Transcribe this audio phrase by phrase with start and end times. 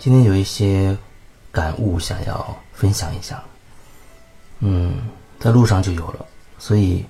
[0.00, 0.96] 今天有一些
[1.52, 3.44] 感悟想要分享一下，
[4.60, 4.96] 嗯，
[5.38, 6.24] 在路上就有了，
[6.58, 7.04] 所以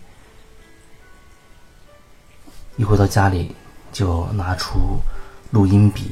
[2.77, 3.55] 一回到家里
[3.93, 4.99] 就拿出
[5.53, 6.11] 录音笔，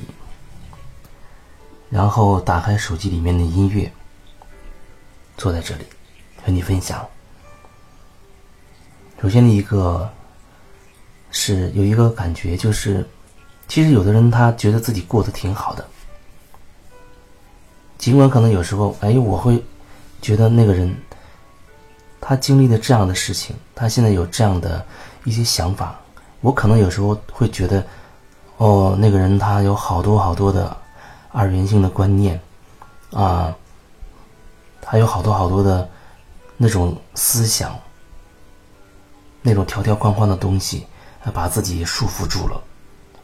[1.91, 3.93] 然后打开手机里面的音乐，
[5.37, 5.85] 坐在这里
[6.45, 7.05] 和你分享。
[9.21, 10.09] 首先的一个
[11.33, 13.05] 是有一个感觉，就是
[13.67, 15.85] 其实有的人他觉得自己过得挺好的。
[17.99, 19.63] 尽管可能有时候，哎，我会
[20.23, 20.97] 觉得那个人，
[22.21, 24.85] 他经历了这样的事情，他现在有这样的
[25.25, 25.99] 一些想法，
[26.41, 27.85] 我可能有时候会觉得，
[28.57, 30.75] 哦，那个人他有好多好多的
[31.33, 32.41] 二元性的观念，
[33.13, 33.53] 啊，
[34.81, 35.89] 他有好多好多的
[36.57, 37.77] 那种思想，
[39.43, 40.87] 那种条条框框的东西，
[41.35, 42.63] 把自己束缚住了，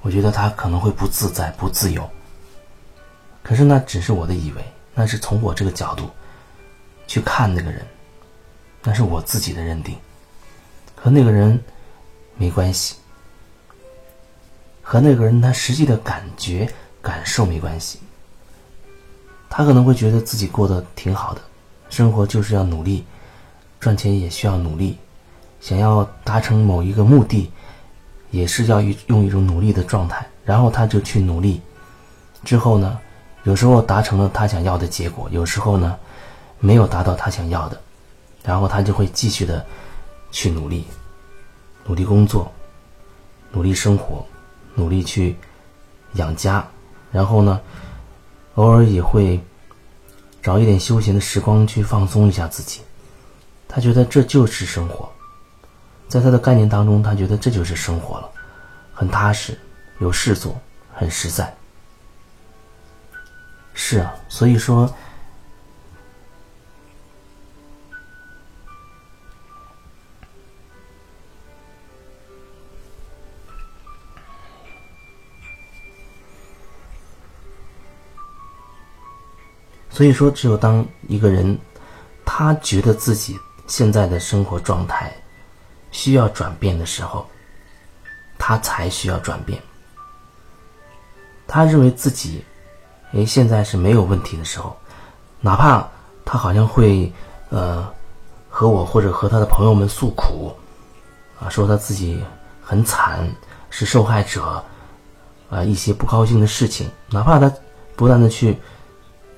[0.03, 2.11] 我觉得他可能会不自在、不自由。
[3.45, 4.64] 可是那只是我的以为，
[4.95, 6.09] 那是从我这个角度
[7.06, 7.84] 去看那个人，
[8.83, 9.95] 那是我自己的认定，
[10.97, 11.62] 和那个人
[12.39, 12.97] 没关系，
[14.81, 16.67] 和那个人他实际的感觉
[17.03, 17.98] 感受没关系。
[19.50, 21.42] 他可能会觉得自己过得挺好的，
[21.91, 23.05] 生活就是要努力，
[23.78, 24.97] 赚钱也需要努力，
[25.61, 27.53] 想要达成某一个目的，
[28.31, 31.61] 也是要用一种努力的状态，然后他就去努力，
[32.42, 32.98] 之后呢？
[33.45, 35.97] 有时候达成了他想要的结果，有时候呢，
[36.59, 37.81] 没有达到他想要的，
[38.42, 39.64] 然后他就会继续的
[40.31, 40.87] 去努力，
[41.84, 42.50] 努力工作，
[43.53, 44.27] 努力生活，
[44.75, 45.37] 努力去
[46.15, 46.67] 养家，
[47.12, 47.61] 然后呢，
[48.55, 49.39] 偶尔也会
[50.42, 52.81] 找一点休闲的时光去放松一下自己。
[53.69, 55.06] 他觉得这就是生活，
[56.09, 58.31] 在他的概念当中，他觉得这就是生活了，
[58.94, 59.59] 很踏实，
[59.99, 60.59] 有事做，
[60.94, 61.55] 很实在。
[63.77, 64.93] 是啊，所以说，
[79.91, 81.59] 所以说，只有当一个人
[82.25, 85.12] 他觉得自己现在的生活状态
[85.91, 87.29] 需要转变的时候，
[88.39, 89.61] 他才需要转变。
[91.47, 92.43] 他认为自己。
[93.14, 94.76] 哎，现在是没有问题的时候，
[95.41, 95.88] 哪怕
[96.25, 97.12] 他好像会，
[97.50, 97.88] 呃，
[98.50, 100.52] 和我或者和他的朋友们诉苦，
[101.38, 102.20] 啊，说他自己
[102.60, 103.30] 很惨，
[103.70, 104.60] 是受害者，
[105.48, 107.52] 啊，一些不高兴的事情，哪怕他
[107.94, 108.58] 不断的去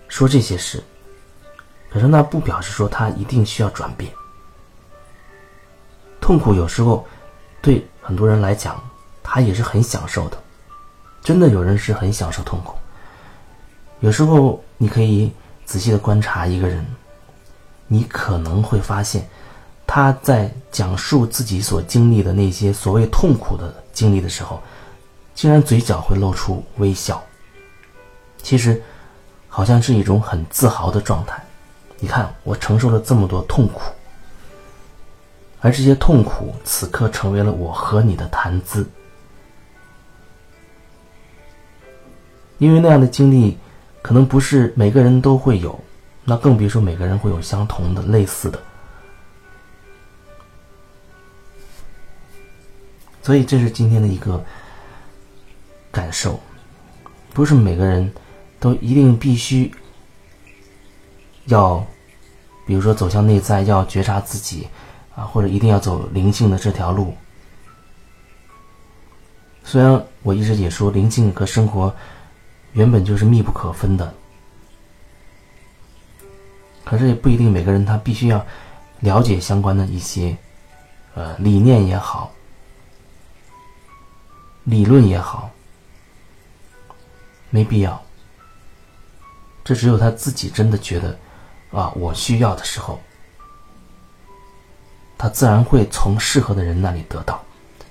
[0.09, 0.83] 说这些事，
[1.91, 4.11] 可是那不表示说他一定需要转变。
[6.19, 7.07] 痛苦有时候
[7.61, 8.83] 对很多人来讲，
[9.23, 10.39] 他也是很享受的，
[11.21, 12.75] 真的有人是很享受痛苦。
[14.01, 15.33] 有时候，你可以
[15.65, 16.85] 仔细的观察一个人，
[17.87, 19.27] 你可能会发现，
[19.87, 24.61] 他在讲述自己所经历的那些所谓痛苦的经历的时候，
[25.35, 27.23] 竟然嘴角会露出微笑。
[28.43, 28.83] 其实，
[29.49, 31.43] 好像是一种很自豪的状态。
[31.99, 33.81] 你看，我承受了这么多痛苦，
[35.63, 38.87] 而这些痛苦此刻成为了我和你的谈资，
[42.59, 43.57] 因为那样的经历。
[44.07, 45.77] 可能不是每个人都会有，
[46.23, 48.63] 那更别说每个人会有相同的、类似的。
[53.21, 54.41] 所以这是今天的一个
[55.91, 56.39] 感受，
[57.35, 58.09] 不是每个人
[58.61, 59.75] 都一定必须
[61.47, 61.85] 要，
[62.65, 64.69] 比如说走向内在，要觉察自己
[65.17, 67.13] 啊，或者一定要走灵性的这条路。
[69.65, 71.93] 虽然我一直也说灵性和生活。
[72.77, 74.15] 原本就是密不可分的，
[76.85, 78.45] 可是也不一定每个人他必须要
[79.01, 80.37] 了解相关的一些
[81.15, 82.31] 呃理念也好，
[84.65, 85.51] 理论也好，
[87.49, 88.01] 没必要。
[89.65, 91.19] 这只有他自己真的觉得
[91.73, 93.01] 啊，我需要的时候，
[95.17, 97.43] 他自然会从适合的人那里得到，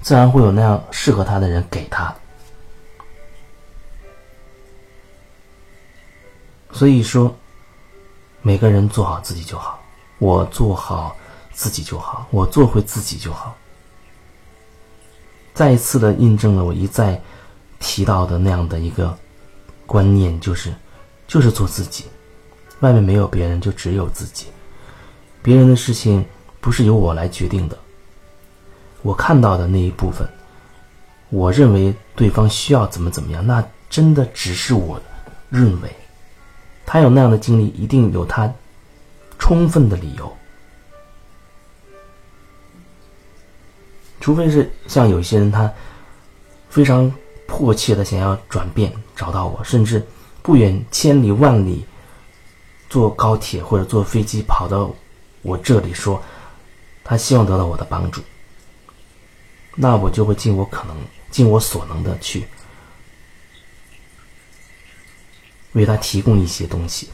[0.03, 2.15] 自然会有那样适合他的人给他。
[6.75, 7.33] 所以说，
[8.41, 9.81] 每个人做好自己就好，
[10.19, 11.15] 我做好
[11.53, 13.55] 自己就好，我做回自己就好。
[15.53, 17.21] 再一次的印证了我一再
[17.79, 19.17] 提到的那样的一个
[19.85, 20.73] 观念，就是，
[21.25, 22.03] 就是做自己，
[22.81, 24.47] 外面没有别人，就只有自己。
[25.41, 26.25] 别人的事情
[26.59, 27.77] 不是由我来决定的。
[29.01, 30.27] 我看到的那一部分，
[31.29, 35.01] 我认为对方需要怎么怎么样，那真的只是我
[35.49, 35.89] 认为。
[36.85, 38.53] 他有那样的经历，一定有他
[39.39, 40.31] 充分的理由。
[44.21, 45.71] 除非是像有些人，他
[46.69, 47.11] 非常
[47.47, 50.05] 迫切的想要转变，找到我，甚至
[50.41, 51.85] 不远千里万里
[52.89, 54.93] 坐高铁或者坐飞机跑到
[55.41, 56.21] 我这里，说
[57.03, 58.21] 他希望得到我的帮助，
[59.75, 60.95] 那我就会尽我可能、
[61.29, 62.47] 尽我所能的去
[65.75, 67.09] 为他提供一些东西。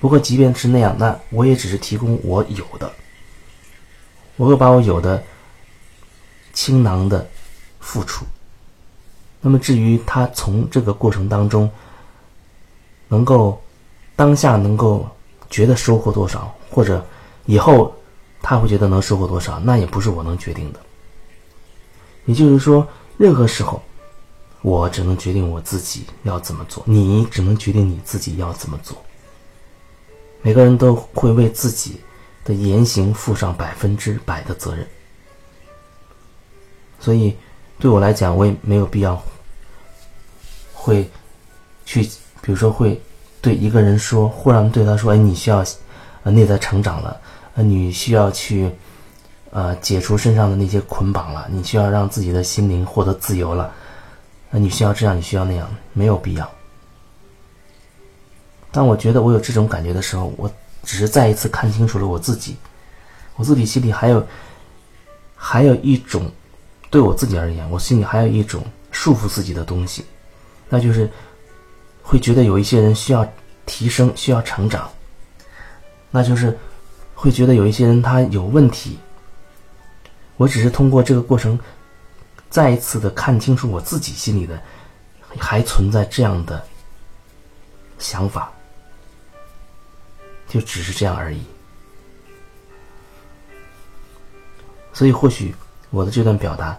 [0.00, 2.92] 不过，即便是那样，那我也只是提供我有的。
[4.36, 5.22] 我会把我有的
[6.52, 7.28] 倾囊的
[7.78, 8.24] 付出。
[9.40, 11.70] 那么至于他从这个过程当中
[13.08, 13.62] 能够
[14.16, 15.08] 当下能够
[15.50, 17.04] 觉得收获多少，或者
[17.46, 17.94] 以后
[18.40, 20.80] 他会觉得能收获多少，那也不是我能决定的。
[22.24, 22.86] 也就是说，
[23.18, 23.82] 任何时候
[24.62, 28.96] 我只能决定我自己要怎么做，你只能决定你自己要怎么做。
[30.40, 32.00] 每个人都会为自己。
[32.44, 34.84] 的言行负上百分之百的责任，
[36.98, 37.36] 所以
[37.78, 39.22] 对我来讲，我也没有必要
[40.74, 41.08] 会
[41.84, 42.02] 去，
[42.40, 43.00] 比如说会
[43.40, 45.64] 对一个人说，忽然对他说：“哎，你需要
[46.24, 47.20] 呃内在成长了，
[47.54, 48.68] 呃，你需要去
[49.52, 53.72] 呃解除身上的那些捆绑了，你需要让自己的心灵获得自由了，
[54.52, 56.48] 那你需要这样，你需要那样，没有必要。”
[58.70, 60.48] 当我觉得我有这种感觉的时候，我。
[60.84, 62.56] 只是再一次看清楚了我自己，
[63.36, 64.26] 我自己心里还有，
[65.36, 66.28] 还有一种，
[66.90, 70.04] 对我自己而言，我心里还有一种束缚自己的东西，
[70.68, 71.08] 那就是
[72.02, 73.24] 会觉得有一些人需要
[73.64, 74.90] 提升，需要成长，
[76.10, 76.58] 那就是
[77.14, 78.98] 会觉得有一些人他有问题。
[80.36, 81.56] 我只是通过这个过程，
[82.52, 84.62] 再一次的看清楚我自己心里的
[85.36, 86.64] 还存在这样的
[87.98, 88.52] 想法。
[90.48, 91.40] 就只是这样而已，
[94.92, 95.54] 所以或许
[95.88, 96.78] 我的这段表达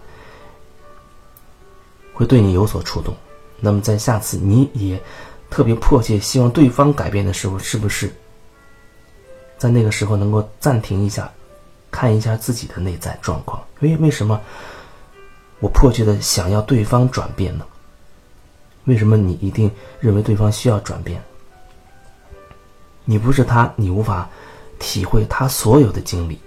[2.12, 3.12] 会对你有所触动。
[3.58, 5.02] 那么在下次你也
[5.50, 8.14] 特别迫切希望对方改变的时候，是不是
[9.58, 11.28] 在那个时候能够暂停一下，
[11.90, 13.60] 看一下自己的内在状况？
[13.80, 14.40] 为为什么
[15.64, 17.64] 我迫切的想要对方转变呢？
[18.84, 21.22] 为什么你一定认为对方需要转变？
[23.06, 24.28] 你不是他，你无法
[24.78, 26.38] 体会他所有的经历，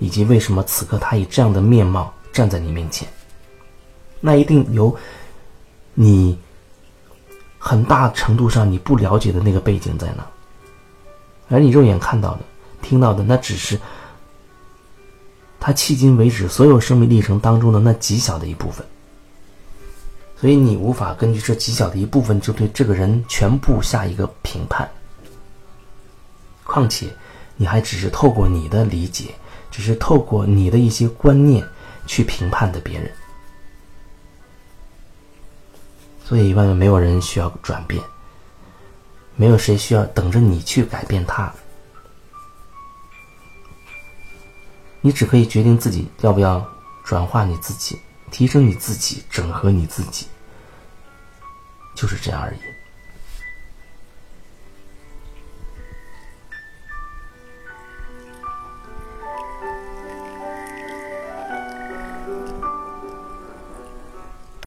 [0.00, 3.06] 以及为什么此刻他以这样的面貌站在你面前。
[4.18, 4.92] 那一定有
[5.94, 6.36] 你
[7.56, 10.26] 很大程度上你不了解的那个背景在哪，
[11.50, 12.40] 而你肉眼看到的、
[12.82, 13.78] 听到的，那只是
[15.66, 18.86] 他迄今为止所有生命历程当中的那极小的一部分。
[20.40, 24.88] 所以你无法根据这极小的一部分就对这个人全部下一个评判。
[26.62, 27.08] 况且，
[27.56, 29.34] 你还只是透过你的理解，
[29.68, 31.66] 只是透过你的一些观念
[32.06, 33.10] 去评判的别人，
[36.24, 38.00] 所以外面没有人需要转变，
[39.34, 41.52] 没有谁需要等着你去改变他，
[45.00, 46.66] 你只可以决定自己要不要
[47.04, 47.98] 转化你自己，
[48.30, 50.26] 提升你自己，整合你自己，
[51.94, 52.58] 就是这样而已。